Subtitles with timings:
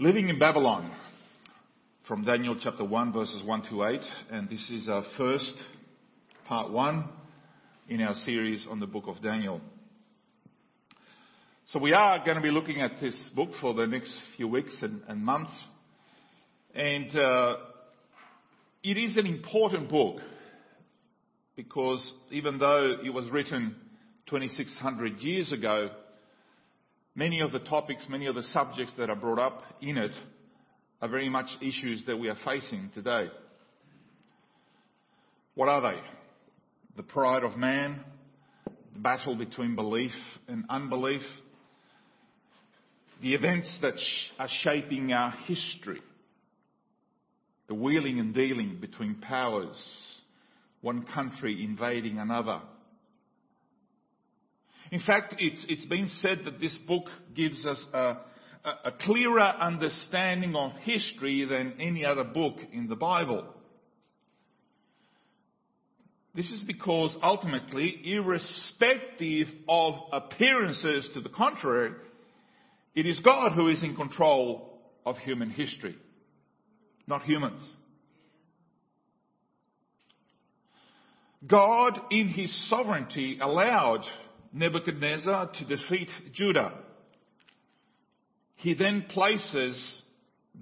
[0.00, 0.90] Living in Babylon
[2.08, 5.52] from Daniel chapter 1 verses 1 to 8 and this is our first
[6.46, 7.04] part 1
[7.90, 9.60] in our series on the book of Daniel.
[11.66, 14.74] So we are going to be looking at this book for the next few weeks
[14.80, 15.52] and, and months
[16.74, 17.56] and uh,
[18.82, 20.16] it is an important book
[21.56, 23.76] because even though it was written
[24.28, 25.90] 2600 years ago,
[27.20, 30.14] many of the topics, many of the subjects that are brought up in it
[31.02, 33.26] are very much issues that we are facing today.
[35.54, 36.00] What are they?
[36.96, 38.00] The pride of man,
[38.94, 40.12] the battle between belief
[40.48, 41.20] and unbelief,
[43.20, 44.00] the events that
[44.38, 46.00] are shaping our history,
[47.68, 49.76] the wheeling and dealing between powers,
[50.80, 52.62] one country invading another.
[54.90, 57.04] In fact, it's, it's been said that this book
[57.34, 58.16] gives us a,
[58.84, 63.44] a clearer understanding of history than any other book in the Bible.
[66.34, 71.92] This is because ultimately, irrespective of appearances to the contrary,
[72.94, 75.96] it is God who is in control of human history,
[77.06, 77.68] not humans.
[81.46, 84.04] God, in his sovereignty, allowed
[84.52, 86.72] Nebuchadnezzar to defeat Judah.
[88.56, 89.80] He then places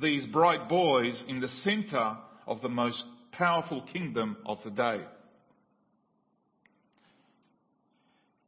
[0.01, 2.17] these bright boys in the center
[2.47, 5.01] of the most powerful kingdom of the day.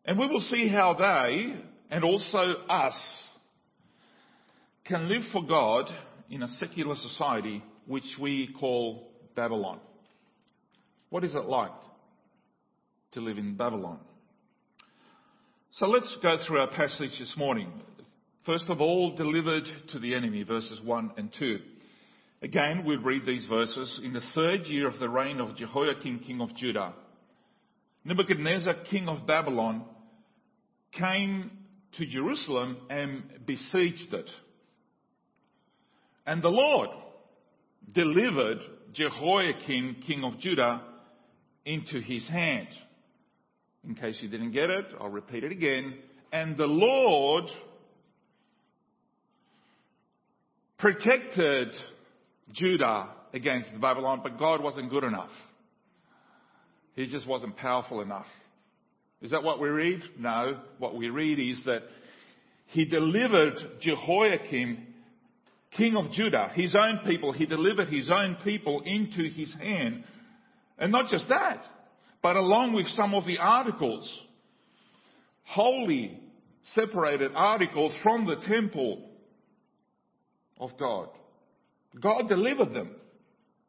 [0.05, 1.55] And we will see how they,
[1.91, 2.97] and also us,
[4.85, 5.89] can live for God
[6.29, 9.81] in a secular society which we call Babylon.
[11.11, 11.71] What is it like
[13.13, 13.99] to live in Babylon?
[15.75, 17.73] So let's go through our passage this morning.
[18.45, 21.61] First of all, delivered to the enemy, verses 1 and 2.
[22.43, 24.01] Again, we read these verses.
[24.03, 26.93] In the third year of the reign of Jehoiakim, king of Judah,
[28.05, 29.85] Nebuchadnezzar, king of Babylon,
[30.91, 31.53] came
[31.99, 34.29] to Jerusalem and besieged it.
[36.27, 36.91] And the Lord
[37.93, 38.59] delivered
[38.93, 40.83] Jehoiakim, king of Judah,
[41.65, 42.69] into his hand.
[43.87, 45.95] In case you didn't get it, I'll repeat it again.
[46.33, 47.45] And the Lord
[50.79, 51.69] protected
[52.53, 55.31] Judah against Babylon, but God wasn't good enough.
[56.95, 58.27] He just wasn't powerful enough.
[59.23, 60.03] Is that what we read?
[60.19, 60.61] No.
[60.79, 61.83] What we read is that
[62.67, 64.87] he delivered Jehoiakim,
[65.77, 70.05] king of Judah, his own people, he delivered his own people into his hand.
[70.79, 71.63] And not just that,
[72.23, 74.09] but along with some of the articles,
[75.45, 76.21] holy,
[76.75, 79.09] separated articles from the temple
[80.59, 81.09] of God.
[81.99, 82.95] God delivered them,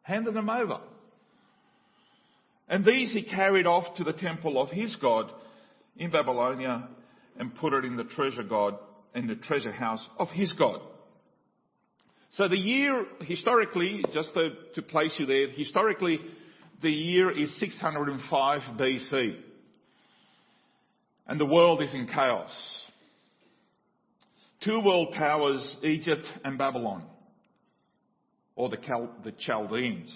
[0.03, 0.79] handed them over.
[2.67, 5.31] And these he carried off to the temple of his God
[5.97, 6.87] in Babylonia
[7.37, 8.75] and put it in the treasure God,
[9.15, 10.81] in the treasure house of his God.
[12.31, 16.19] So the year, historically, just to, to place you there, historically,
[16.81, 19.35] the year is 605 BC.
[21.27, 22.51] And the world is in chaos.
[24.63, 27.03] Two world powers, Egypt and Babylon,
[28.55, 30.13] or the, Chal- the Chaldeans.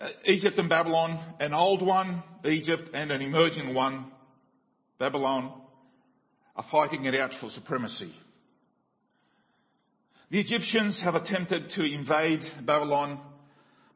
[0.00, 4.06] Uh, Egypt and Babylon, an old one, Egypt, and an emerging one,
[4.98, 5.52] Babylon,
[6.54, 8.14] are fighting it out for supremacy.
[10.30, 13.18] The Egyptians have attempted to invade Babylon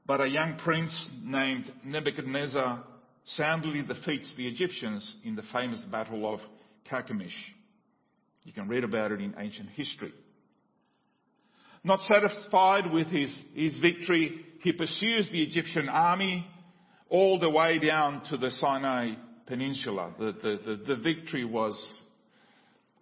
[0.06, 2.82] but a young prince named Nebuchadnezzar
[3.36, 6.40] soundly defeats the Egyptians in the famous Battle of
[6.90, 7.34] Carchemish.
[8.44, 10.12] You can read about it in ancient history.
[11.84, 16.46] Not satisfied with his, his victory, he pursues the Egyptian army
[17.08, 19.14] all the way down to the Sinai
[19.46, 20.14] Peninsula.
[20.18, 21.80] The, the, the, the victory was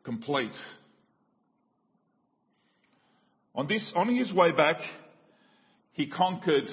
[0.04, 0.54] complete.
[3.54, 4.78] On, this, on his way back,
[5.92, 6.70] he conquered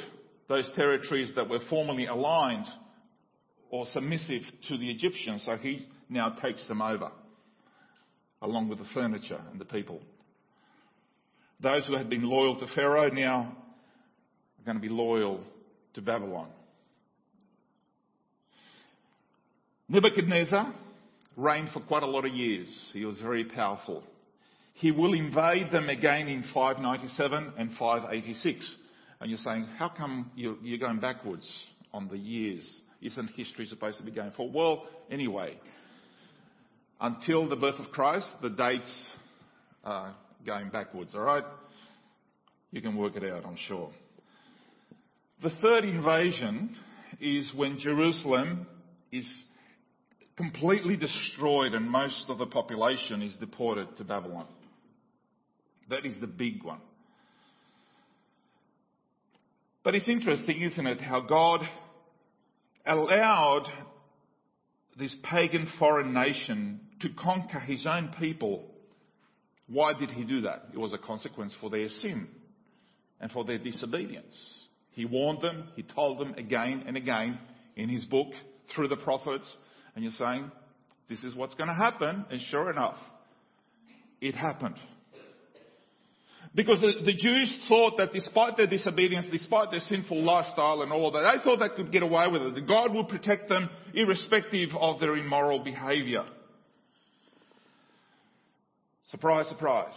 [0.47, 2.65] those territories that were formerly aligned
[3.69, 7.11] or submissive to the Egyptians, so he now takes them over,
[8.41, 10.01] along with the furniture and the people.
[11.59, 13.57] Those who had been loyal to Pharaoh now
[14.59, 15.41] are going to be loyal
[15.95, 16.49] to Babylon.
[19.89, 20.73] Nebuchadnezzar
[21.35, 22.67] reigned for quite a lot of years.
[22.93, 24.03] He was very powerful.
[24.73, 28.75] He will invade them again in 597 and 586.
[29.19, 31.47] And you're saying, how come you're, going backwards
[31.93, 32.67] on the years?
[33.01, 34.53] Isn't history supposed to be going forward?
[34.53, 35.57] Well, anyway,
[37.01, 39.05] until the birth of Christ, the dates
[39.83, 40.15] are
[40.45, 41.43] going backwards, alright?
[42.71, 43.91] You can work it out, I'm sure.
[45.41, 46.75] The third invasion
[47.19, 48.67] is when Jerusalem
[49.11, 49.27] is
[50.35, 54.47] completely destroyed and most of the population is deported to Babylon.
[55.89, 56.81] That is the big one.
[59.87, 61.61] But it's interesting, isn't it, how God
[62.85, 63.71] allowed
[64.99, 68.65] this pagan foreign nation to conquer his own people.
[69.67, 70.65] Why did he do that?
[70.73, 72.27] It was a consequence for their sin
[73.21, 74.37] and for their disobedience.
[74.91, 77.39] He warned them, he told them again and again
[77.77, 78.33] in his book
[78.75, 79.49] through the prophets,
[79.95, 80.51] and you're saying,
[81.07, 82.97] this is what's going to happen, and sure enough,
[84.19, 84.75] it happened.
[86.57, 91.11] Because the, the, Jews thought that despite their disobedience, despite their sinful lifestyle and all
[91.11, 92.55] that, they thought they could get away with it.
[92.55, 96.25] That God would protect them irrespective of their immoral behavior.
[99.11, 99.93] Surprise, surprise.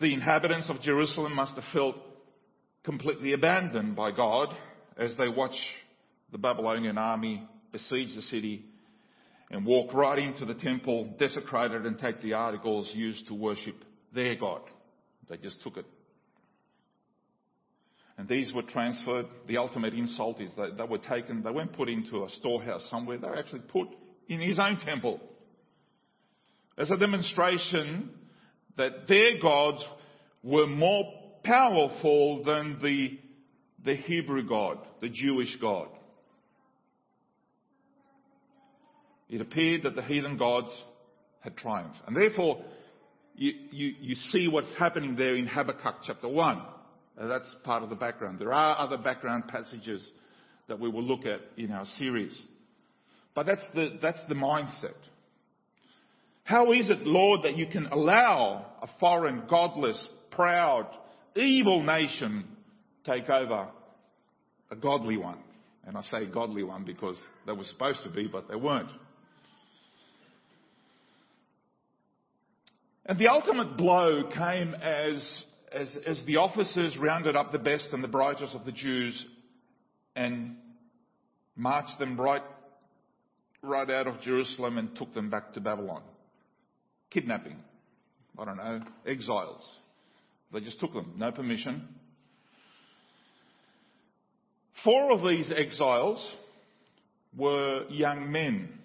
[0.00, 1.94] The inhabitants of Jerusalem must have felt
[2.82, 4.48] completely abandoned by God
[4.96, 5.54] as they watch
[6.32, 8.64] the Babylonian army besiege the city
[9.52, 13.76] and walk right into the temple, desecrate it and take the articles used to worship
[14.14, 14.62] their God.
[15.28, 15.86] They just took it.
[18.16, 19.26] And these were transferred.
[19.48, 23.18] The ultimate insult is that they were taken, they weren't put into a storehouse somewhere,
[23.18, 23.88] they were actually put
[24.28, 25.20] in his own temple.
[26.78, 28.10] As a demonstration
[28.76, 29.84] that their gods
[30.42, 31.04] were more
[31.42, 33.18] powerful than the,
[33.84, 35.88] the Hebrew God, the Jewish God.
[39.28, 40.68] It appeared that the heathen gods
[41.40, 41.98] had triumphed.
[42.06, 42.64] And therefore,
[43.36, 46.62] you, you, you see what's happening there in Habakkuk chapter 1.
[47.20, 48.38] Uh, that's part of the background.
[48.38, 50.06] There are other background passages
[50.68, 52.36] that we will look at in our series.
[53.34, 54.94] But that's the, that's the mindset.
[56.44, 60.00] How is it, Lord, that you can allow a foreign, godless,
[60.30, 60.86] proud,
[61.34, 62.44] evil nation
[63.04, 63.68] take over
[64.70, 65.38] a godly one?
[65.86, 68.90] And I say godly one because they were supposed to be, but they weren't.
[73.06, 78.02] And the ultimate blow came as, as, as the officers rounded up the best and
[78.02, 79.26] the brightest of the Jews
[80.16, 80.56] and
[81.54, 82.42] marched them right,
[83.62, 86.02] right out of Jerusalem and took them back to Babylon.
[87.10, 87.56] Kidnapping.
[88.38, 89.68] I don't know, exiles.
[90.52, 91.86] They just took them, no permission.
[94.82, 96.26] Four of these exiles
[97.36, 98.78] were young men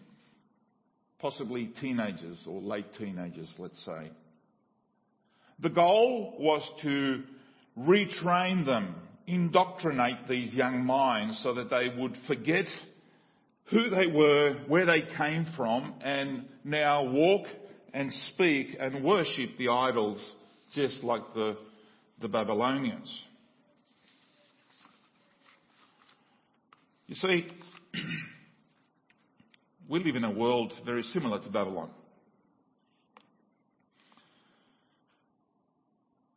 [1.19, 4.12] possibly teenagers or late teenagers, let's say.
[5.60, 7.24] The goal was to
[7.77, 8.95] retrain them,
[9.27, 12.66] indoctrinate these young minds so that they would forget
[13.66, 17.45] who they were, where they came from, and now walk
[17.94, 20.24] and speak and worship the idols
[20.74, 21.57] just like the,
[22.22, 23.24] the Babylonians.
[27.07, 27.48] You see,
[29.89, 31.89] we live in a world very similar to Babylon.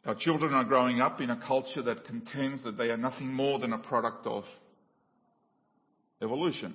[0.06, 3.60] Our children are growing up in a culture that contends that they are nothing more
[3.60, 4.44] than a product of
[6.20, 6.74] evolution.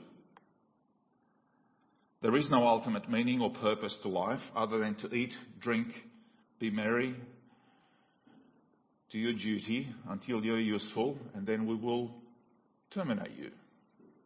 [2.22, 5.88] There is no ultimate meaning or purpose to life other than to eat, drink,
[6.60, 7.16] be merry,
[9.12, 12.12] do your duty until you're useful, and then we will
[12.94, 13.52] terminate you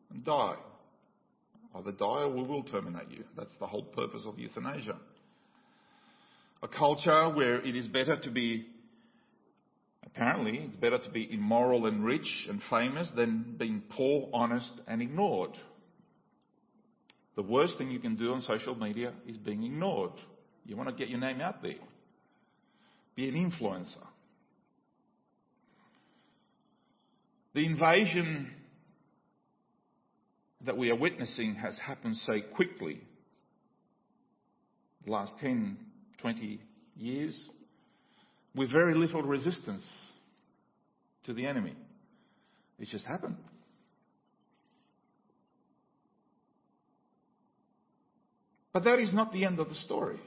[0.09, 0.55] and die.
[1.73, 3.23] Either die or we will terminate you.
[3.37, 4.97] That's the whole purpose of euthanasia.
[6.63, 8.67] A culture where it is better to be,
[10.05, 15.01] apparently, it's better to be immoral and rich and famous than being poor, honest and
[15.01, 15.51] ignored.
[17.35, 20.11] The worst thing you can do on social media is being ignored.
[20.65, 21.79] You want to get your name out there.
[23.15, 24.05] Be an influencer.
[27.53, 28.51] The invasion
[30.65, 33.01] that we are witnessing has happened so quickly,
[35.05, 35.77] the last 10,
[36.21, 36.61] 20
[36.95, 37.39] years,
[38.55, 39.83] with very little resistance
[41.25, 41.75] to the enemy.
[42.79, 43.37] It just happened.
[48.73, 50.19] But that is not the end of the story.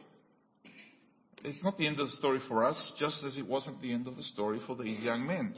[1.44, 4.06] It's not the end of the story for us, just as it wasn't the end
[4.06, 5.54] of the story for these young men.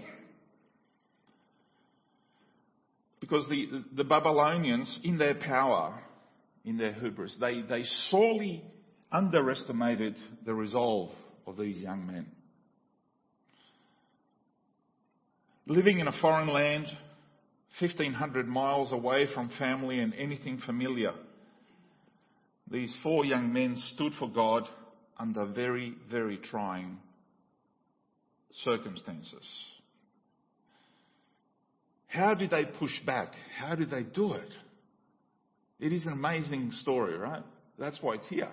[3.29, 6.01] Because the, the Babylonians, in their power,
[6.65, 8.63] in their hubris, they, they sorely
[9.11, 10.15] underestimated
[10.45, 11.11] the resolve
[11.45, 12.27] of these young men.
[15.67, 16.87] Living in a foreign land,
[17.81, 21.13] 1500 miles away from family and anything familiar,
[22.71, 24.69] these four young men stood for God
[25.19, 26.99] under very, very trying
[28.63, 29.45] circumstances.
[32.17, 33.33] How did they push back?
[33.59, 34.49] How did they do it?
[35.79, 37.43] It is an amazing story, right?
[37.79, 38.51] That's why it's here.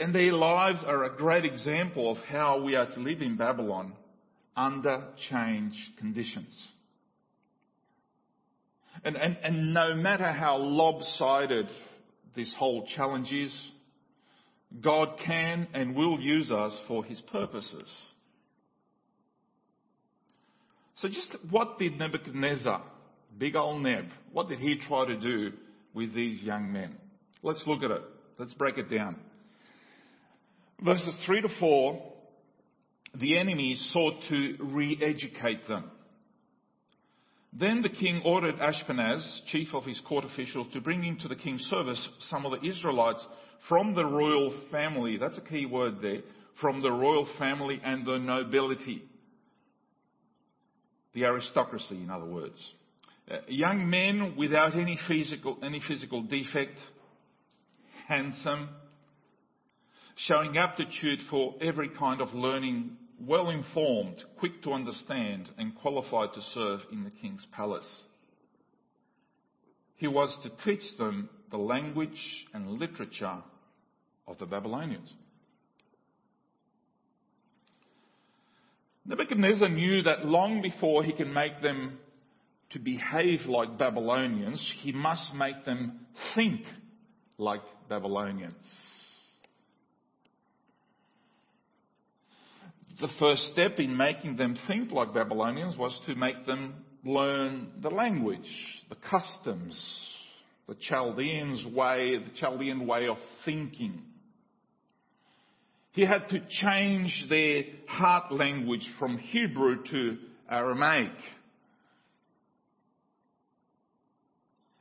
[0.00, 3.94] And their lives are a great example of how we are to live in Babylon
[4.56, 6.56] under changed conditions.
[9.04, 11.66] And, and, and no matter how lopsided
[12.36, 13.52] this whole challenge is,
[14.80, 17.90] God can and will use us for His purposes.
[20.96, 22.82] So just what did Nebuchadnezzar,
[23.38, 25.52] big old Neb, what did he try to do
[25.94, 26.96] with these young men?
[27.42, 28.02] Let's look at it.
[28.38, 29.16] Let's break it down.
[30.82, 32.02] Verses 3 to 4,
[33.14, 35.90] the enemy sought to re-educate them.
[37.52, 41.62] Then the king ordered Ashpenaz, chief of his court officials, to bring into the king's
[41.64, 43.24] service some of the Israelites
[43.68, 45.16] from the royal family.
[45.16, 46.20] That's a key word there.
[46.60, 49.02] From the royal family and the nobility.
[51.16, 52.62] The aristocracy, in other words.
[53.28, 56.78] Uh, young men without any physical, any physical defect,
[58.06, 58.68] handsome,
[60.16, 66.42] showing aptitude for every kind of learning, well informed, quick to understand, and qualified to
[66.52, 67.90] serve in the king's palace.
[69.96, 73.38] He was to teach them the language and literature
[74.28, 75.10] of the Babylonians.
[79.06, 81.98] Nebuchadnezzar knew that long before he can make them
[82.70, 86.62] to behave like Babylonians, he must make them think
[87.38, 88.54] like Babylonians.
[93.00, 97.90] the first step in making them think like Babylonians was to make them learn the
[97.90, 98.48] language,
[98.88, 99.78] the customs,
[100.66, 104.02] the Chaldeans way, the Chaldean way of thinking.
[105.96, 110.18] He had to change their heart language from Hebrew to
[110.50, 111.10] Aramaic.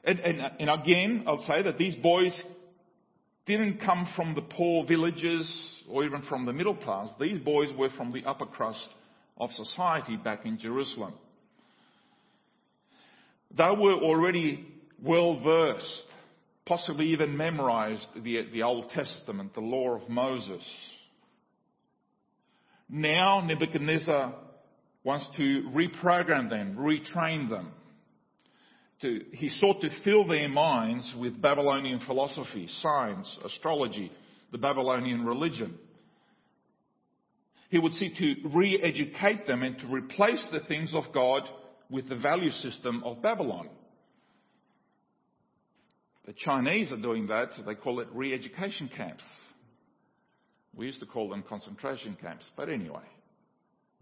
[0.03, 2.37] And, and, and again, I'll say that these boys
[3.45, 5.49] didn't come from the poor villages
[5.89, 7.07] or even from the middle class.
[7.17, 8.85] These boys were from the upper crust
[9.37, 11.13] of society back in Jerusalem.
[13.57, 14.67] They were already
[15.01, 16.03] well versed,
[16.65, 20.63] possibly even memorized the, the Old Testament, the law of Moses.
[22.89, 24.33] Now Nebuchadnezzar
[25.03, 27.71] wants to reprogram them, retrain them
[29.01, 34.11] to, he sought to fill their minds with Babylonian philosophy, science, astrology,
[34.51, 35.77] the Babylonian religion.
[37.69, 41.43] He would seek to re-educate them and to replace the things of God
[41.89, 43.69] with the value system of Babylon.
[46.25, 47.49] The Chinese are doing that.
[47.65, 49.23] They call it re-education camps.
[50.77, 52.45] We used to call them concentration camps.
[52.55, 53.03] But anyway,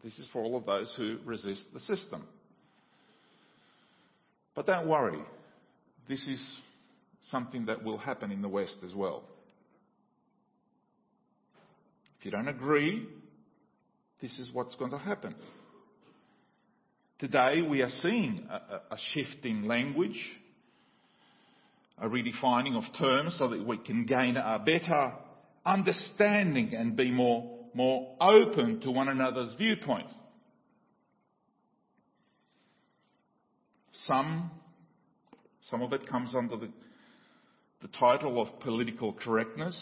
[0.04, 2.24] this is for all of those who resist the system.
[4.56, 5.20] But don't worry,
[6.08, 6.42] this is
[7.30, 9.24] something that will happen in the West as well.
[12.20, 13.08] If you don't agree,
[14.22, 15.36] this is what's going to happen.
[17.20, 20.20] Today we are seeing a, a shift in language,
[22.02, 25.14] a redefining of terms so that we can gain a better
[25.66, 30.08] understanding and be more, more open to one another's viewpoint.
[34.06, 34.52] Some,
[35.62, 36.70] some of it comes under the,
[37.82, 39.78] the title of political correctness.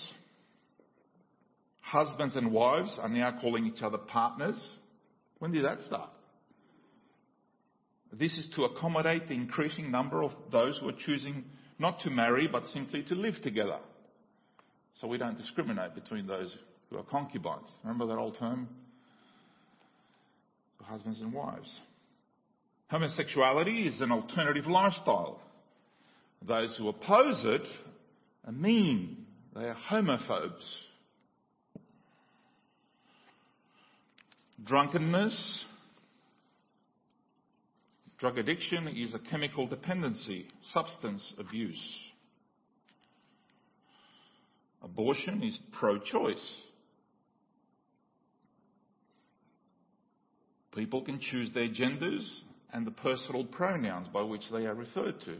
[1.80, 4.58] Husbands and wives are now calling each other partners.
[5.40, 6.12] When did that start?
[8.14, 11.46] This is to accommodate the increasing number of those who are choosing
[11.80, 13.80] not to marry but simply to live together.
[15.00, 16.56] So we don't discriminate between those
[16.90, 17.70] who are concubines.
[17.84, 18.68] Remember that old term?
[20.82, 21.70] Husbands and wives.
[22.90, 25.40] Homosexuality is an alternative lifestyle.
[26.46, 27.66] Those who oppose it
[28.46, 29.26] are mean.
[29.56, 30.66] They are homophobes.
[34.66, 35.66] Drunkenness,
[38.20, 41.82] drug addiction is a chemical dependency, substance abuse.
[44.84, 46.50] Abortion is pro-choice.
[50.74, 55.36] People can choose their genders and the personal pronouns by which they are referred to.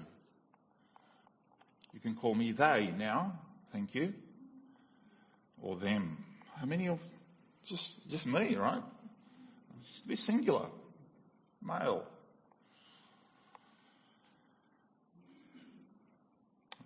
[1.94, 3.40] You can call me they now,
[3.72, 4.14] thank you,
[5.62, 6.24] or them.
[6.56, 7.00] How many of
[7.68, 8.84] just just me, right?
[9.94, 10.68] Just be singular,
[11.64, 12.04] male.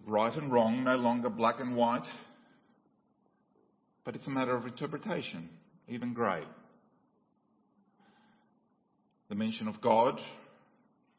[0.07, 2.05] Right and wrong, no longer black and white,
[4.05, 5.49] but it's a matter of interpretation.
[5.89, 6.43] even grey.
[9.29, 10.19] The mention of God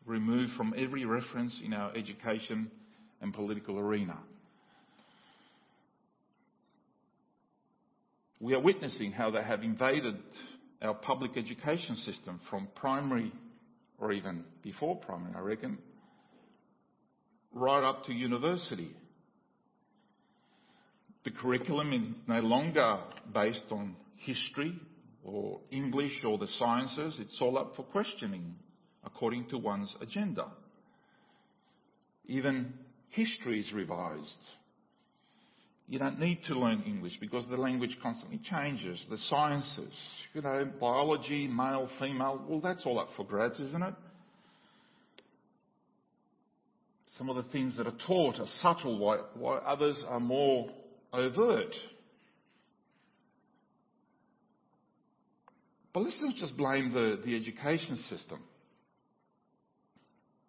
[0.06, 2.70] removed from every reference in our education
[3.20, 4.16] and political arena.
[8.40, 10.16] We are witnessing how they have invaded
[10.82, 13.32] our public education system from primary
[13.98, 15.78] or even before primary, I reckon,
[17.52, 18.94] right up to university.
[21.26, 23.00] The curriculum is no longer
[23.34, 24.72] based on history
[25.24, 27.16] or English or the sciences.
[27.18, 28.54] It's all up for questioning
[29.04, 30.46] according to one's agenda.
[32.26, 32.74] Even
[33.08, 34.38] history is revised.
[35.88, 39.04] You don't need to learn English because the language constantly changes.
[39.10, 39.94] The sciences,
[40.32, 43.94] you know, biology, male, female, well, that's all up for grabs, isn't it?
[47.18, 50.70] Some of the things that are taught are subtle, while, while others are more
[51.12, 51.74] overt.
[55.92, 58.40] But let's not just blame the, the education system.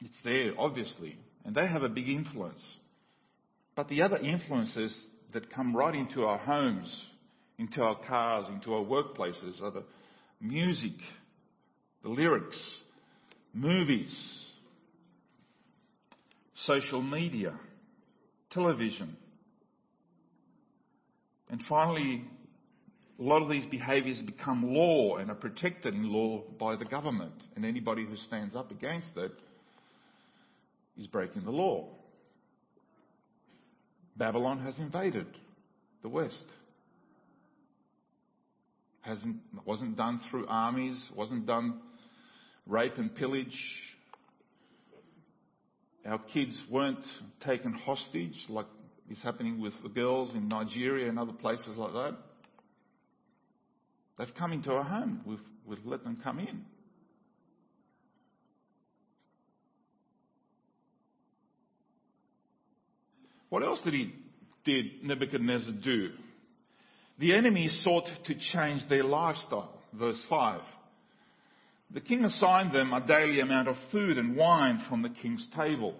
[0.02, 2.62] It's there, obviously, and they have a big influence.
[3.76, 4.94] But the other influences
[5.34, 7.02] that come right into our homes,
[7.58, 9.84] into our cars, into our workplaces are the
[10.42, 10.94] music,
[12.04, 12.60] the lyrics,
[13.54, 14.14] movies,
[16.66, 17.54] social media,
[18.52, 19.16] television.
[21.50, 22.25] And finally,
[23.20, 27.34] a lot of these behaviours become law and are protected in law by the government,
[27.56, 29.32] and anybody who stands up against it
[30.98, 31.88] is breaking the law.
[34.18, 35.27] Babylon has invaded
[36.01, 36.46] the West.
[39.01, 41.80] Hasn't, wasn't done through armies, wasn't done
[42.66, 43.58] rape and pillage.
[46.06, 47.06] Our kids weren't
[47.46, 48.66] taken hostage like
[49.10, 52.18] is happening with the girls in Nigeria and other places like that.
[54.18, 55.22] They've come into our home.
[55.26, 56.65] We've, we've let them come in.
[63.50, 64.13] What else did he
[64.65, 66.10] did Nebuchadnezzar do?
[67.20, 69.82] The enemy sought to change their lifestyle.
[69.93, 70.62] Verse 5.
[71.93, 75.96] The king assigned them a daily amount of food and wine from the king's table.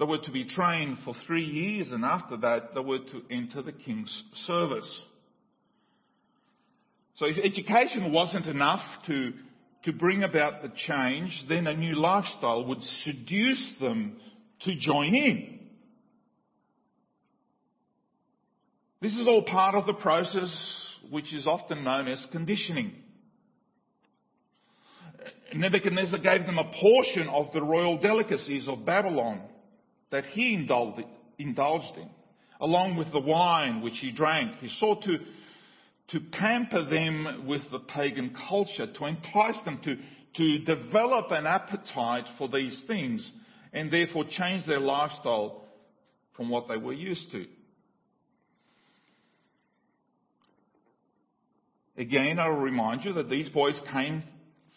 [0.00, 3.60] They were to be trained for three years and after that they were to enter
[3.60, 5.00] the king's service.
[7.16, 9.34] So if education wasn't enough to,
[9.84, 14.16] to bring about the change, then a new lifestyle would seduce them
[14.62, 15.58] to join in.
[19.02, 20.50] This is all part of the process
[21.10, 22.94] which is often known as conditioning.
[25.52, 29.49] Nebuchadnezzar gave them a portion of the royal delicacies of Babylon
[30.10, 32.10] that he indulged in,
[32.60, 34.56] along with the wine which he drank.
[34.60, 35.18] He sought to,
[36.08, 39.96] to pamper them with the pagan culture, to entice them to,
[40.36, 43.30] to develop an appetite for these things
[43.72, 45.62] and therefore change their lifestyle
[46.36, 47.46] from what they were used to.
[51.96, 54.22] Again, I'll remind you that these boys came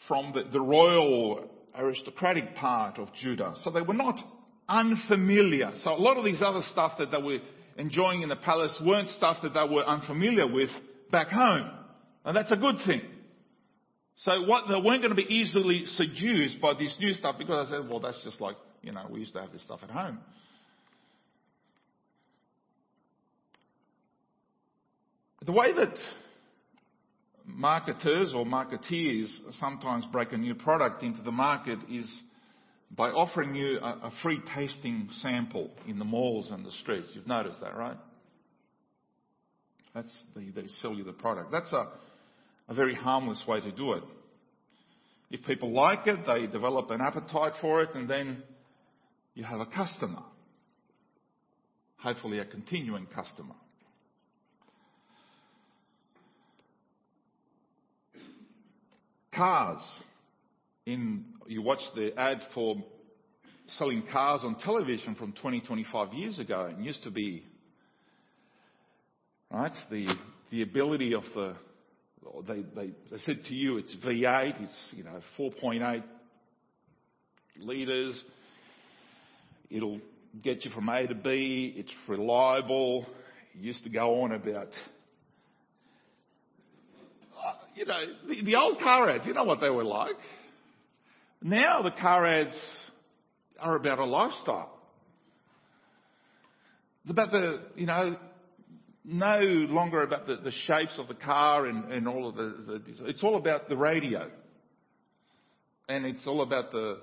[0.07, 4.19] from the, the royal aristocratic part of Judah, so they were not
[4.67, 5.71] unfamiliar.
[5.83, 7.39] So a lot of these other stuff that they were
[7.77, 10.69] enjoying in the palace weren't stuff that they were unfamiliar with
[11.11, 11.69] back home.
[12.25, 13.01] And that's a good thing.
[14.17, 17.71] So what, they weren't going to be easily seduced by this new stuff because I
[17.71, 20.19] said, well, that's just like you know, we used to have this stuff at home.
[25.45, 25.95] The way that
[27.45, 29.27] marketers or marketeers
[29.59, 32.09] sometimes break a new product into the market is
[32.95, 37.07] by offering you a, a free tasting sample in the malls and the streets.
[37.13, 37.97] You've noticed that, right?
[39.95, 41.51] That's the, they sell you the product.
[41.51, 41.87] That's a,
[42.69, 44.03] a very harmless way to do it.
[45.31, 48.43] If people like it, they develop an appetite for it, and then
[49.33, 50.21] you have a customer.
[51.97, 53.55] Hopefully a continuing customer.
[59.33, 59.81] Cars.
[60.85, 62.75] In, you watch the ad for
[63.77, 66.71] selling cars on television from 20, 25 years ago.
[66.71, 67.45] It used to be,
[69.49, 70.13] right, the,
[70.51, 71.55] the ability of the,
[72.47, 76.03] they, they, they said to you it's V8, it's, you know, 4.8
[77.59, 78.21] litres,
[79.73, 79.99] It'll
[80.43, 81.73] get you from A to B.
[81.75, 83.07] It's reliable.
[83.55, 84.67] It used to go on about,
[87.43, 90.15] uh, you know, the, the old car ads, you know what they were like.
[91.43, 92.55] Now the car ads
[93.59, 94.71] are about a lifestyle.
[97.03, 98.15] It's about the, you know,
[99.03, 103.07] no longer about the, the shapes of the car and, and all of the, the,
[103.07, 104.29] it's all about the radio.
[105.89, 106.99] And it's all about the,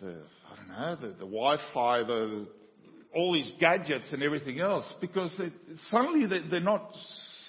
[0.00, 0.18] the
[0.52, 2.46] I don't know, the, the Wi-Fi, the,
[3.12, 5.48] all these gadgets and everything else because they,
[5.90, 6.92] suddenly they, they're not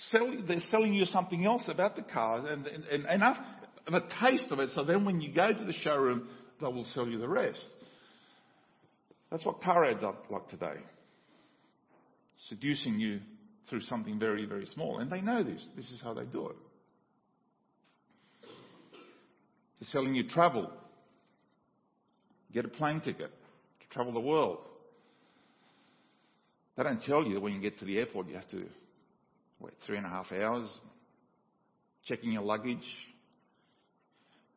[0.09, 3.37] selling, they're selling you something else about the car and, and, and enough
[3.87, 4.69] of a taste of it.
[4.75, 6.27] So then when you go to the showroom,
[6.59, 7.65] they will sell you the rest.
[9.31, 10.79] That's what car ads are like today.
[12.49, 13.19] Seducing you
[13.69, 14.99] through something very, very small.
[14.99, 15.65] And they know this.
[15.75, 16.55] This is how they do it.
[19.79, 20.69] They're selling you travel.
[22.53, 24.59] Get a plane ticket to travel the world.
[26.75, 28.65] They don't tell you that when you get to the airport you have to
[29.59, 30.69] wait three and a half hours
[32.05, 32.77] checking your luggage.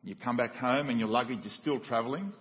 [0.02, 2.32] You come back home and your luggage is still travelling.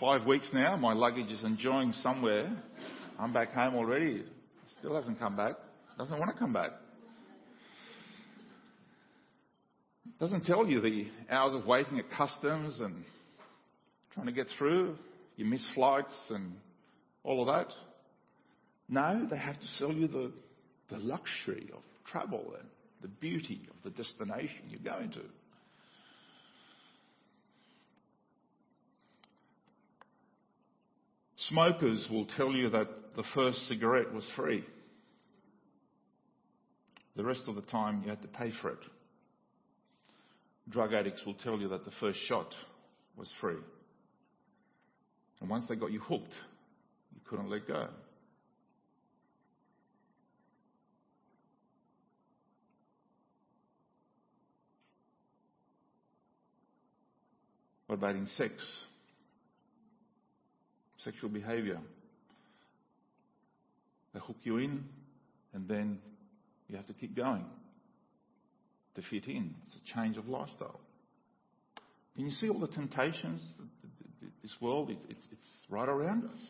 [0.00, 2.50] Five weeks now, my luggage is enjoying somewhere.
[3.18, 4.24] I'm back home already.
[4.78, 5.54] Still hasn't come back.
[5.98, 6.70] Doesn't want to come back.
[10.18, 13.04] Doesn't tell you the hours of waiting at customs and
[14.14, 14.96] trying to get through.
[15.36, 16.54] You miss flights and
[17.24, 17.72] all of that.
[18.88, 20.32] No, they have to sell you the,
[20.90, 22.68] the luxury of travel and
[23.02, 25.20] the beauty of the destination you're going to.
[31.48, 34.64] Smokers will tell you that the first cigarette was free.
[37.16, 38.78] The rest of the time you had to pay for it.
[40.68, 42.54] Drug addicts will tell you that the first shot
[43.16, 43.56] was free.
[45.40, 46.32] And once they got you hooked,
[47.12, 47.88] you couldn't let go.
[57.88, 58.54] What about in sex?
[61.04, 61.78] Sexual behavior.
[64.14, 64.84] They hook you in
[65.54, 65.98] and then
[66.68, 67.44] you have to keep going
[68.94, 69.54] to fit in.
[69.66, 70.80] It's a change of lifestyle.
[72.14, 73.40] Can you see all the temptations?
[74.42, 76.40] This world, it's, it's right around us.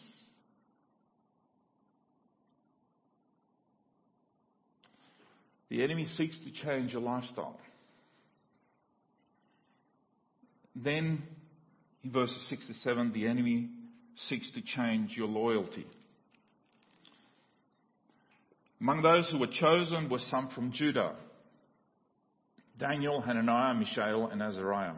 [5.69, 7.59] The enemy seeks to change your lifestyle.
[10.75, 11.23] Then,
[12.03, 13.69] in verses 6 to 7, the enemy
[14.29, 15.87] seeks to change your loyalty.
[18.81, 21.15] Among those who were chosen were some from Judah
[22.79, 24.95] Daniel, Hananiah, Mishael, and Azariah.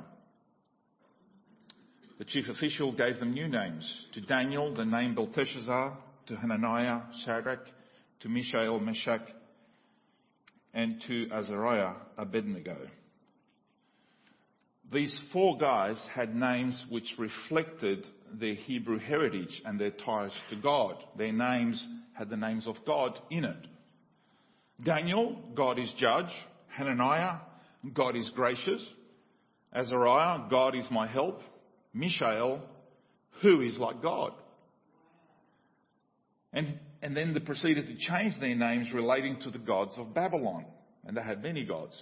[2.18, 3.84] The chief official gave them new names.
[4.14, 5.98] To Daniel, the name Belteshazzar,
[6.28, 7.66] to Hananiah, Shadrach,
[8.20, 9.20] to Mishael, Meshach,
[10.72, 12.76] and to Azariah, Abednego.
[14.92, 18.06] These four guys had names which reflected
[18.40, 20.96] their Hebrew heritage and their ties to God.
[21.16, 23.66] Their names had the names of God in it.
[24.82, 26.30] Daniel, God is judge.
[26.68, 27.38] Hananiah,
[27.92, 28.84] God is gracious.
[29.72, 31.40] Azariah, God is my help.
[31.92, 32.62] Mishael,
[33.42, 34.32] who is like God.
[36.52, 40.64] And, and then they proceeded to change their names relating to the gods of Babylon.
[41.04, 42.00] And they had many gods.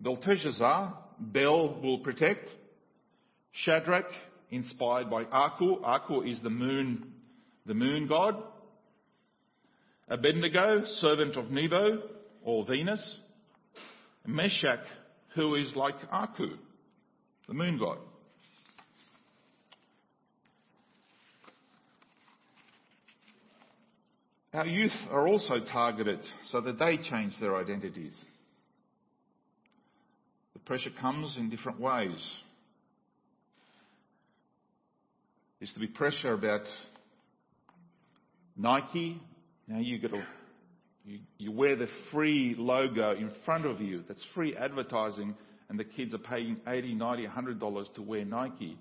[0.00, 2.48] Belteshazzar, Bel will protect.
[3.52, 4.06] Shadrach,
[4.54, 5.82] inspired by Aku.
[5.84, 7.12] Aku is the moon,
[7.66, 8.36] the moon god.
[10.08, 12.02] Abednego, servant of Nebo
[12.42, 13.18] or Venus.
[14.26, 14.84] Meshach,
[15.34, 16.56] who is like Aku,
[17.48, 17.98] the moon god.
[24.54, 26.20] Our youth are also targeted
[26.52, 28.14] so that they change their identities.
[30.52, 32.24] The pressure comes in different ways.
[35.53, 36.68] There used to be pressure about
[38.54, 39.18] Nike.
[39.66, 40.22] Now you got to
[41.06, 44.04] you, you wear the free logo in front of you.
[44.06, 45.34] That's free advertising,
[45.70, 48.76] and the kids are paying 80, 90, 100 dollars to wear Nike.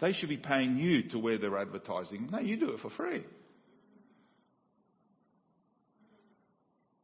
[0.00, 2.28] They should be paying you to wear their advertising.
[2.30, 3.24] No, you do it for free.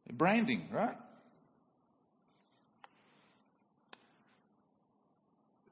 [0.09, 0.95] Branding, right?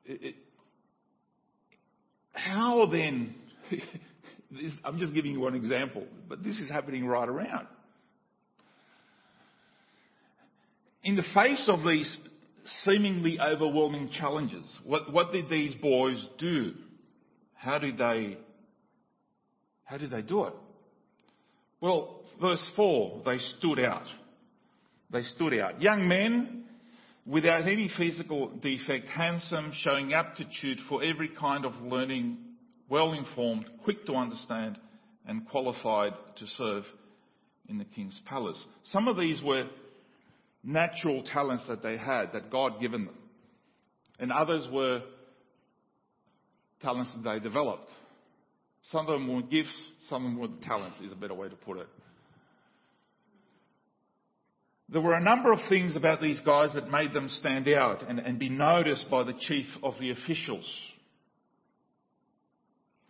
[0.03, 0.35] It, it,
[2.45, 3.35] how then?
[4.83, 7.67] I'm just giving you one example, but this is happening right around.
[11.03, 12.17] In the face of these
[12.83, 16.73] seemingly overwhelming challenges, what, what did these boys do?
[17.55, 18.37] How did they,
[19.85, 20.53] how did they do it?
[21.79, 24.05] Well, verse 4, they stood out.
[25.11, 25.81] They stood out.
[25.81, 26.60] Young men
[27.25, 32.37] without any physical defect, handsome, showing aptitude for every kind of learning,
[32.89, 34.77] well informed, quick to understand,
[35.27, 36.83] and qualified to serve
[37.69, 38.61] in the king's palace.
[38.85, 39.67] Some of these were
[40.63, 43.17] natural talents that they had, that God given them.
[44.19, 45.01] And others were
[46.81, 47.89] talents that they developed.
[48.91, 49.69] Some of them were gifts,
[50.09, 51.87] some of them were talents, is a better way to put it.
[54.91, 58.19] There were a number of things about these guys that made them stand out and,
[58.19, 60.69] and be noticed by the chief of the officials.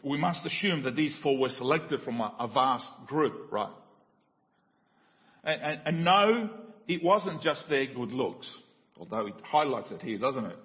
[0.03, 3.73] We must assume that these four were selected from a, a vast group, right?
[5.43, 6.49] And, and, and no,
[6.87, 8.47] it wasn't just their good looks,
[8.99, 10.57] although it highlights it here, doesn't it?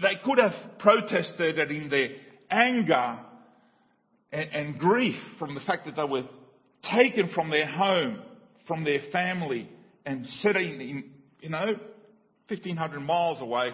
[0.00, 2.08] They could have protested in their
[2.50, 3.18] anger
[4.32, 6.24] and, and grief from the fact that they were
[6.90, 8.20] taken from their home,
[8.68, 9.68] from their family,
[10.06, 11.04] and sitting in,
[11.40, 11.74] you know,
[12.48, 13.70] 1500 miles away.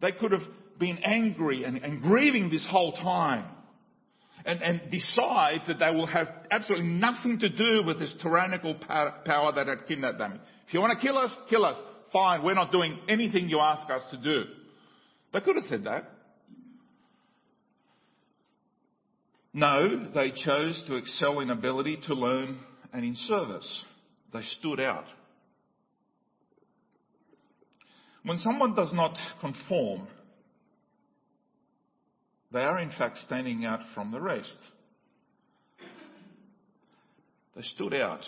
[0.00, 0.42] They could have
[0.78, 3.46] been angry and, and grieving this whole time.
[4.44, 9.52] And, and, decide that they will have absolutely nothing to do with this tyrannical power
[9.54, 10.40] that had kidnapped them.
[10.66, 11.76] If you want to kill us, kill us.
[12.12, 14.42] Fine, we're not doing anything you ask us to do.
[15.32, 16.10] They could have said that.
[19.54, 22.58] No, they chose to excel in ability to learn
[22.92, 23.80] and in service.
[24.32, 25.04] They stood out.
[28.24, 30.06] When someone does not conform,
[32.52, 34.56] they are in fact standing out from the rest.
[37.56, 38.22] They stood out.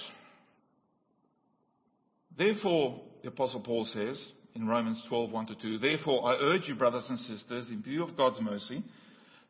[2.36, 4.20] Therefore, the Apostle Paul says
[4.54, 8.02] in Romans 12, 1 to 2, Therefore I urge you, brothers and sisters, in view
[8.02, 8.82] of God's mercy,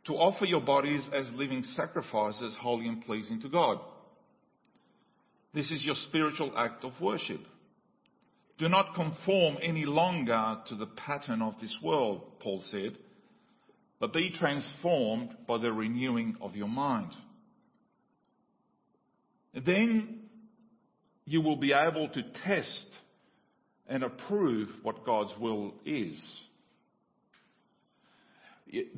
[0.07, 3.81] to offer your bodies as living sacrifices, holy and pleasing to God.
[5.55, 7.40] This is your spiritual act of worship.
[8.59, 12.97] Do not conform any longer to the pattern of this world, Paul said,
[14.01, 17.12] but be transformed by the renewing of your mind.
[19.55, 20.21] Then
[21.25, 22.87] you will be able to test
[23.87, 26.21] and approve what God's will is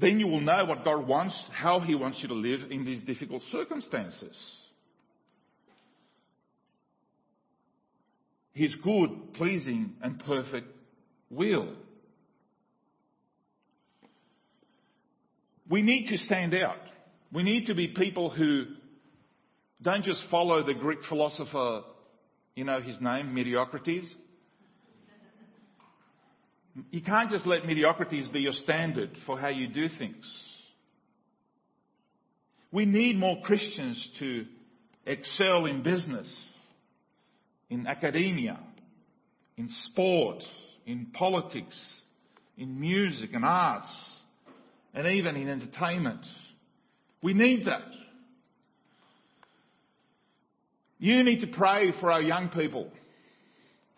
[0.00, 3.02] then you will know what God wants, how He wants you to live in these
[3.02, 4.36] difficult circumstances.
[8.56, 10.68] His good, pleasing, and perfect
[11.28, 11.74] will.
[15.68, 16.78] We need to stand out.
[17.30, 18.64] We need to be people who
[19.82, 21.82] don't just follow the Greek philosopher,
[22.54, 24.10] you know his name, Mediocrities.
[26.90, 30.24] You can't just let mediocrities be your standard for how you do things.
[32.72, 34.46] We need more Christians to
[35.04, 36.26] excel in business,
[37.70, 38.58] in academia,
[39.56, 40.42] in sport,
[40.86, 41.76] in politics,
[42.56, 43.92] in music and arts,
[44.94, 46.20] and even in entertainment.
[47.22, 47.82] We need that.
[50.98, 52.90] You need to pray for our young people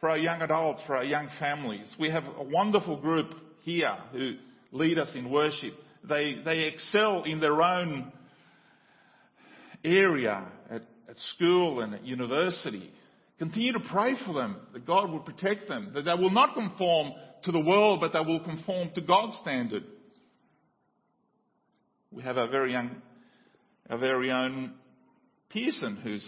[0.01, 1.93] for our young adults, for our young families.
[1.99, 4.35] We have a wonderful group here who
[4.71, 5.75] lead us in worship.
[6.09, 8.13] They, they excel in their own
[9.85, 12.93] area at, at school and at university.
[13.39, 17.13] Continue to pray for them that God will protect them, that they will not conform
[17.45, 19.85] to the world, but they will conform to God's standard.
[22.11, 22.97] We have our very young,
[23.89, 24.73] our very own
[25.51, 26.25] Pearson, who's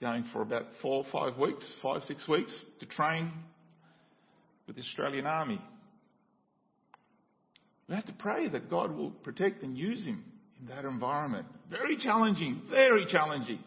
[0.00, 3.30] going for about four five weeks, five, six weeks to train
[4.66, 5.60] with the Australian Army.
[7.88, 10.24] We have to pray that God will protect and use him
[10.60, 11.46] in that environment.
[11.70, 13.58] Very challenging, very challenging.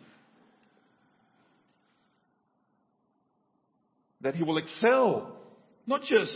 [4.21, 5.37] That he will excel,
[5.85, 6.31] not just,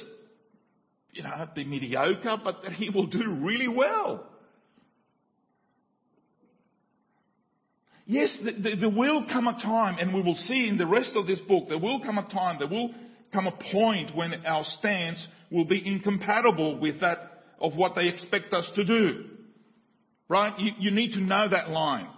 [1.12, 4.28] you know, be mediocre, but that he will do really well.
[8.06, 11.39] Yes, there will come a time, and we will see in the rest of this
[11.39, 12.91] book, there will come a time, there will
[13.32, 18.54] come a point when our stance will be incompatible with that of what they expect
[18.54, 19.26] us to do.
[20.28, 20.58] Right?
[20.60, 22.10] You, you need to know that line.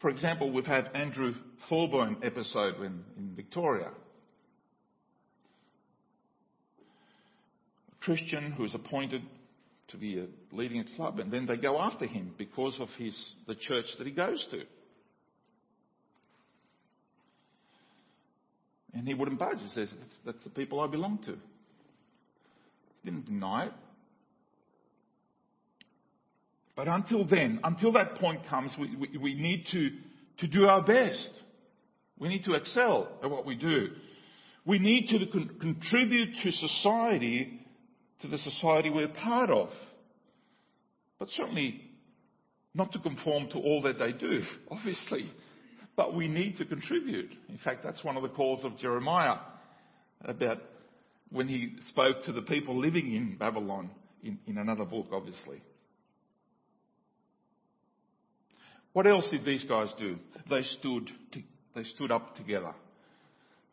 [0.00, 1.34] For example, we've had Andrew
[1.68, 3.90] Thorburn episode in, in Victoria.
[7.90, 9.22] A Christian who is appointed
[9.88, 13.16] to be a leading a club, and then they go after him because of his
[13.46, 14.62] the church that he goes to.
[18.94, 19.58] And he wouldn't budge.
[19.60, 21.32] He says, that's, that's the people I belong to.
[23.02, 23.72] He didn't deny it.
[26.78, 29.90] But until then, until that point comes, we, we, we need to,
[30.38, 31.28] to do our best.
[32.20, 33.88] We need to excel at what we do.
[34.64, 37.66] We need to con- contribute to society
[38.20, 39.70] to the society we're part of.
[41.18, 41.80] But certainly
[42.74, 45.32] not to conform to all that they do, obviously,
[45.96, 47.32] but we need to contribute.
[47.48, 49.38] In fact, that's one of the calls of Jeremiah
[50.20, 50.58] about
[51.30, 53.90] when he spoke to the people living in Babylon
[54.22, 55.60] in, in another book, obviously.
[58.92, 60.16] What else did these guys do?
[60.48, 61.42] They stood, to,
[61.74, 62.72] they stood up together.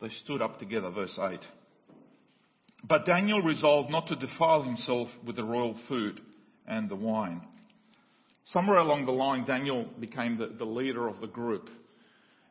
[0.01, 1.39] They stood up together, verse 8.
[2.87, 6.21] But Daniel resolved not to defile himself with the royal food
[6.67, 7.41] and the wine.
[8.47, 11.69] Somewhere along the line, Daniel became the, the leader of the group,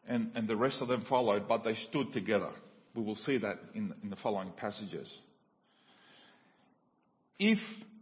[0.09, 2.51] and, and the rest of them followed, but they stood together.
[2.95, 5.09] We will see that in, in the following passages.
[7.39, 7.59] If,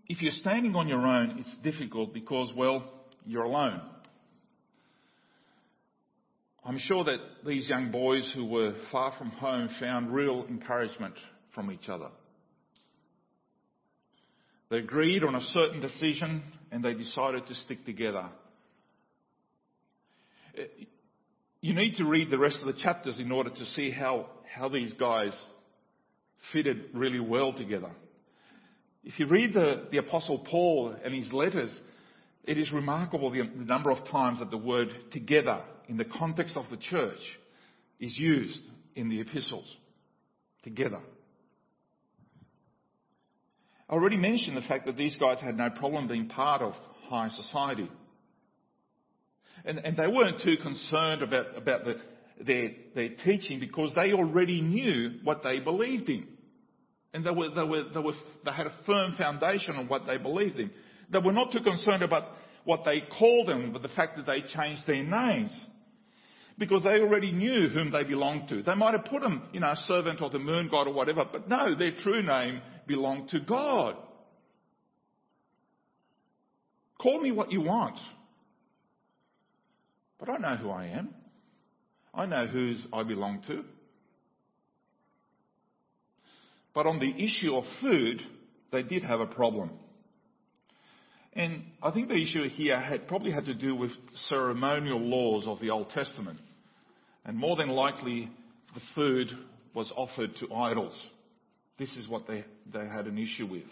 [0.09, 2.85] if you're standing on your own, it's difficult because, well,
[3.27, 3.81] you're alone.
[6.65, 11.15] I'm sure that these young boys who were far from home found real encouragement
[11.55, 12.09] from each other.
[14.71, 18.27] They agreed on a certain decision and they decided to stick together.
[20.57, 20.85] Eh,
[21.61, 24.69] you need to read the rest of the chapters in order to see how, how
[24.69, 25.33] these guys
[26.53, 27.91] fitted really well together.
[29.05, 31.77] If you read the, the Apostle Paul and his letters,
[32.45, 36.65] it is remarkable the, number of times that the word together in the context of
[36.71, 37.21] the church
[38.01, 38.61] is used
[38.97, 39.67] in the epistles.
[40.65, 41.01] Together.
[43.89, 46.75] I already mentioned the fact that these guys had no problem being part of
[47.09, 47.91] high society.
[49.65, 51.97] And, and they weren't too concerned about, about the,
[52.45, 56.27] their, their teaching because they already knew what they believed in.
[57.13, 60.17] And they, were, they, were, they, were, they had a firm foundation on what they
[60.17, 60.71] believed in.
[61.13, 62.25] They were not too concerned about
[62.65, 65.53] what they called them, but the fact that they changed their names.
[66.59, 68.63] Because they already knew whom they belonged to.
[68.63, 71.49] They might have put them, you know, servant of the moon god or whatever, but
[71.49, 73.97] no, their true name belonged to God.
[77.01, 77.97] Call me what you want.
[80.19, 81.15] But I know who I am.
[82.15, 83.65] I know whose I belong to.
[86.75, 88.23] But on the issue of food,
[88.71, 89.71] they did have a problem.
[91.35, 93.91] And I think the issue here had probably had to do with
[94.29, 96.39] ceremonial laws of the Old Testament.
[97.25, 98.29] And more than likely,
[98.75, 99.29] the food
[99.75, 101.01] was offered to idols.
[101.79, 103.65] This is what they, they had an issue with.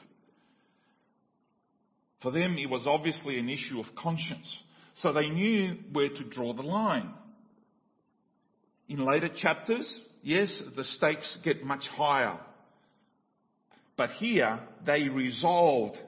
[2.23, 4.47] For them, it was obviously an issue of conscience.
[4.97, 7.13] So they knew where to draw the line.
[8.89, 12.39] In later chapters, yes, the stakes get much higher.
[13.97, 15.99] But here, they resolved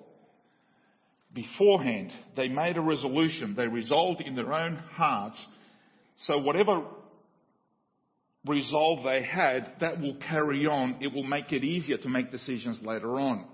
[1.35, 2.13] beforehand.
[2.37, 3.55] They made a resolution.
[3.57, 5.45] They resolved in their own hearts.
[6.27, 6.83] So whatever
[8.47, 10.97] resolve they had, that will carry on.
[11.01, 13.47] It will make it easier to make decisions later on.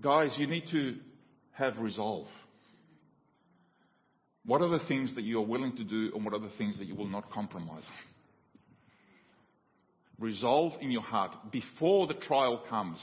[0.00, 0.96] Guys, you need to
[1.52, 2.26] have resolve.
[4.44, 6.78] What are the things that you are willing to do and what are the things
[6.78, 7.84] that you will not compromise
[10.18, 12.96] Resolve in your heart before the trial comes.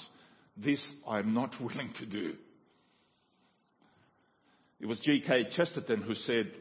[0.57, 2.33] This I am not willing to do.
[4.79, 5.47] It was G.K.
[5.55, 6.51] Chesterton who said,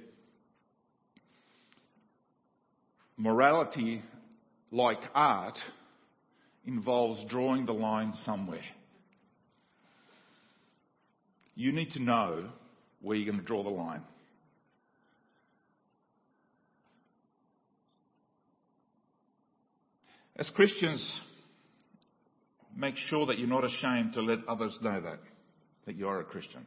[3.17, 4.01] morality,
[4.71, 5.59] like art,
[6.65, 8.65] involves drawing the line somewhere.
[11.57, 12.49] You need to know
[13.01, 14.03] where you're going to draw the line.
[20.37, 21.21] As Christians,
[22.77, 25.19] make sure that you're not ashamed to let others know that,
[25.87, 26.65] that you are a Christian.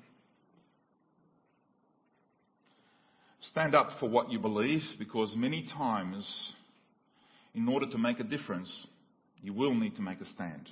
[3.51, 6.27] Stand up for what you believe because many times,
[7.53, 8.71] in order to make a difference,
[9.41, 10.67] you will need to make a stand.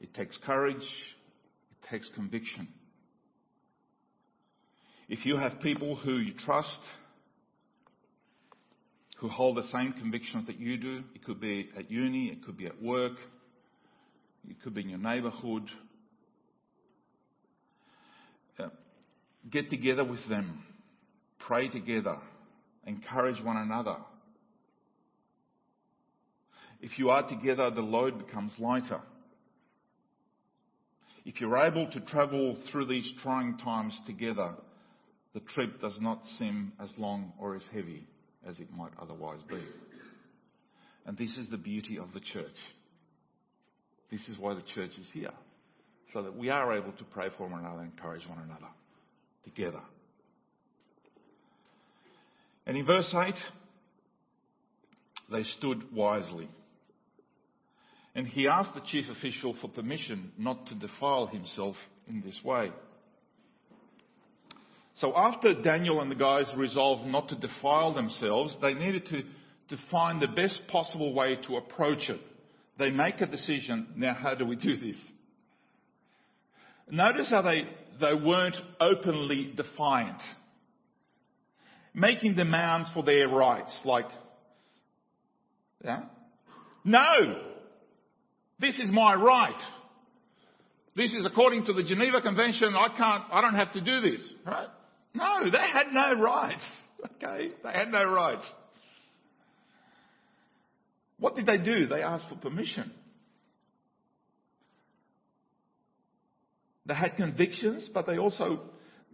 [0.00, 2.68] It takes courage, it takes conviction.
[5.08, 6.80] If you have people who you trust,
[9.16, 11.02] who hold the same convictions that you do.
[11.14, 13.14] It could be at uni, it could be at work,
[14.48, 15.64] it could be in your neighborhood.
[18.58, 18.68] Uh,
[19.50, 20.62] get together with them,
[21.38, 22.18] pray together,
[22.86, 23.96] encourage one another.
[26.82, 29.00] If you are together, the load becomes lighter.
[31.24, 34.52] If you're able to travel through these trying times together,
[35.32, 38.06] the trip does not seem as long or as heavy
[38.48, 39.60] as it might otherwise be.
[41.04, 42.56] And this is the beauty of the church.
[44.10, 45.32] This is why the church is here.
[46.12, 48.68] So that we are able to pray for one another, and encourage one another
[49.44, 49.82] together.
[52.66, 53.34] And in verse 8,
[55.30, 56.48] they stood wisely.
[58.14, 61.76] And he asked the chief official for permission not to defile himself
[62.08, 62.72] in this way.
[64.98, 69.22] So after Daniel and the guys resolved not to defile themselves, they needed to,
[69.68, 72.20] to find the best possible way to approach it.
[72.78, 74.96] They make a decision, now how do we do this?
[76.90, 77.64] Notice how they,
[78.00, 80.20] they weren't openly defiant.
[81.92, 84.06] Making demands for their rights, like,
[85.84, 86.04] yeah?
[86.84, 87.42] No!
[88.58, 89.60] This is my right.
[90.94, 92.74] This is according to the Geneva Convention.
[92.74, 94.68] I can't, I don't have to do this, right?
[95.16, 96.64] No, they had no rights.
[97.22, 97.50] Okay?
[97.62, 98.44] They had no rights.
[101.20, 101.86] What did they do?
[101.86, 102.90] They asked for permission.
[106.86, 108.60] They had convictions, but they also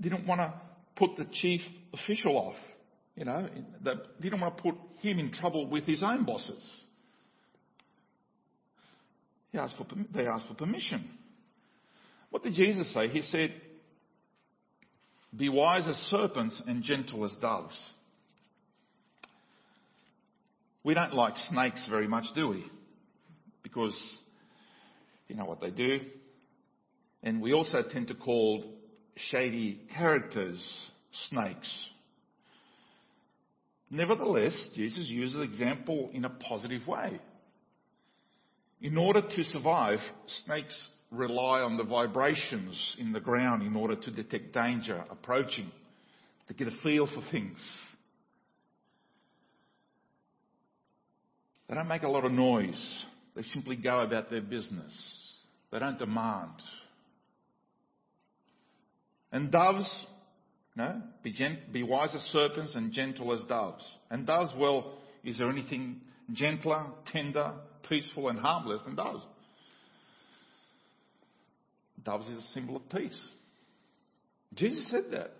[0.00, 0.52] didn't want to
[0.96, 1.60] put the chief
[1.92, 2.54] official off.
[3.16, 3.48] You know,
[3.84, 6.64] they didn't want to put him in trouble with his own bosses.
[9.50, 11.10] He asked for, they asked for permission.
[12.30, 13.08] What did Jesus say?
[13.08, 13.52] He said,
[15.36, 17.78] be wise as serpents and gentle as doves.
[20.84, 22.64] We don't like snakes very much, do we?
[23.62, 23.96] Because
[25.28, 26.00] you know what they do.
[27.22, 28.64] And we also tend to call
[29.30, 30.62] shady characters
[31.28, 31.68] snakes.
[33.90, 37.20] Nevertheless, Jesus uses the example in a positive way.
[38.80, 39.98] In order to survive,
[40.44, 45.70] snakes rely on the vibrations in the ground in order to detect danger approaching,
[46.48, 47.58] to get a feel for things.
[51.68, 53.04] They don't make a lot of noise.
[53.36, 54.92] They simply go about their business.
[55.70, 56.50] They don't demand.
[59.30, 59.88] And doves,
[60.76, 63.84] no, be, gent- be wise as serpents and gentle as doves.
[64.10, 66.00] And doves, well, is there anything
[66.32, 67.52] gentler, tender,
[67.88, 69.24] peaceful and harmless than doves?
[72.04, 73.18] Doves is a symbol of peace.
[74.54, 75.32] Jesus said that.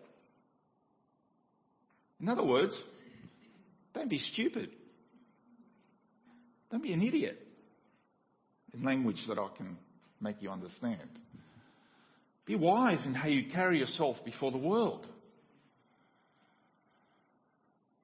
[2.20, 2.74] In other words,
[3.94, 4.70] don't be stupid.
[6.70, 7.38] Don't be an idiot.
[8.72, 9.76] In language that I can
[10.20, 11.08] make you understand.
[12.46, 15.06] Be wise in how you carry yourself before the world.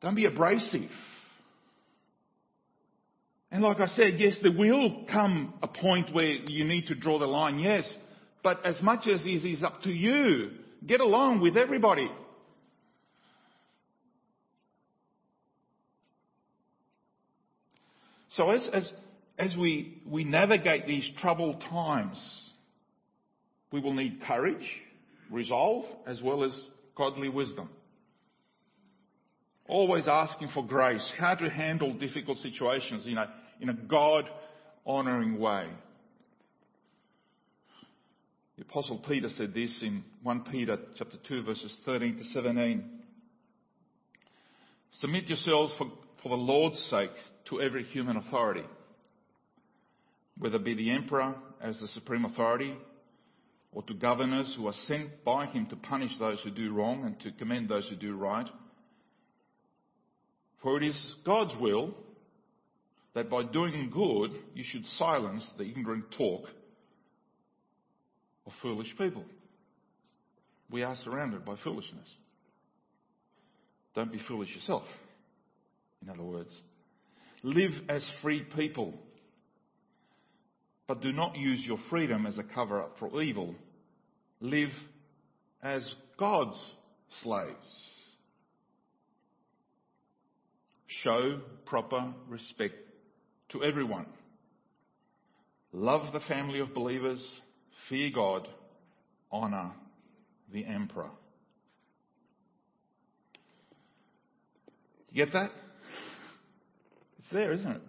[0.01, 0.91] Don't be abrasive.
[3.51, 7.19] And like I said, yes, there will come a point where you need to draw
[7.19, 7.91] the line, yes.
[8.43, 10.51] But as much as it is up to you,
[10.86, 12.11] get along with everybody.
[18.30, 18.93] So as, as,
[19.39, 22.18] as we, we navigate these troubled times,
[23.72, 24.68] we will need courage,
[25.30, 26.57] resolve, as well as
[26.97, 27.68] godly wisdom.
[29.66, 33.30] Always asking for grace, how to handle difficult situations in a,
[33.61, 34.30] in a God
[34.86, 35.68] honoring way.
[38.59, 42.83] The apostle Peter said this in 1 Peter chapter 2 verses 13 to 17.
[44.95, 45.87] Submit yourselves for,
[46.25, 47.13] for the Lord's sake
[47.51, 48.65] to every human authority,
[50.39, 52.75] whether it be the emperor as the supreme authority
[53.71, 57.21] or to governors who are sent by him to punish those who do wrong and
[57.21, 58.49] to commend those who do right.
[60.65, 61.95] For it is God's will
[63.15, 66.49] that by doing good you should silence the ignorant talk
[68.63, 69.25] foolish people.
[70.71, 72.07] We are surrounded by foolishness.
[73.95, 74.85] Don't be foolish yourself.
[76.03, 76.55] In other words,
[77.43, 78.95] live as free people,
[80.87, 83.55] but do not use your freedom as a cover up for evil.
[84.41, 84.71] Live
[85.63, 85.83] as
[86.19, 86.63] God's
[87.23, 87.57] slaves.
[90.87, 92.75] Show proper respect
[93.51, 94.07] to everyone.
[95.73, 97.21] Love the family of believers
[97.89, 98.49] Fear God,
[99.32, 99.72] honor
[100.53, 101.11] the emperor.
[105.11, 105.51] You get that?
[107.18, 107.82] It's there, isn't it?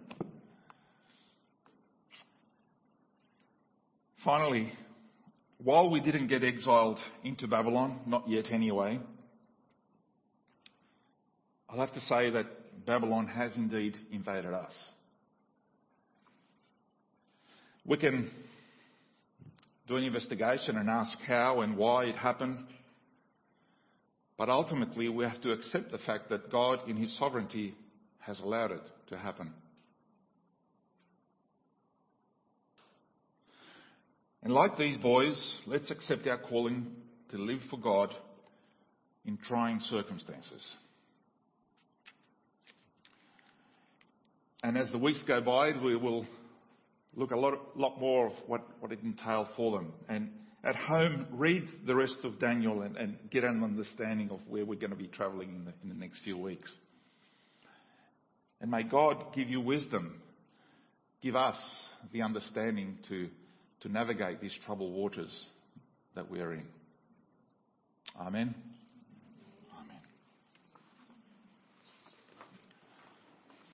[4.24, 4.72] Finally,
[5.62, 8.98] while we didn't get exiled into Babylon, not yet anyway,
[11.68, 12.46] I'll have to say that
[12.86, 14.72] Babylon has indeed invaded us.
[17.84, 18.30] We can
[19.90, 22.58] do an investigation and ask how and why it happened.
[24.38, 27.74] But ultimately, we have to accept the fact that God, in His sovereignty,
[28.20, 29.52] has allowed it to happen.
[34.44, 35.36] And like these boys,
[35.66, 36.86] let's accept our calling
[37.32, 38.14] to live for God
[39.26, 40.64] in trying circumstances.
[44.62, 46.26] And as the weeks go by, we will
[47.16, 49.92] look a lot, lot more of what, what it entailed for them.
[50.08, 50.30] And,
[50.62, 54.78] at home, read the rest of Daniel and, and get an understanding of where we're
[54.78, 56.70] going to be traveling in the, in the next few weeks.
[58.60, 60.20] And may God give you wisdom,
[61.22, 61.56] give us
[62.12, 63.28] the understanding to,
[63.80, 65.34] to navigate these troubled waters
[66.14, 66.66] that we're in.
[68.20, 68.54] Amen.